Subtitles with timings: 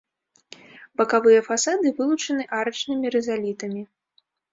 [1.01, 3.83] Бакавыя фасады вылучаны арачнымі рызалітамі.